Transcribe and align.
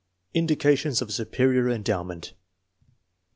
Indications 0.33 0.99
of 1.03 1.13
superior 1.13 1.69
endowment. 1.69 2.33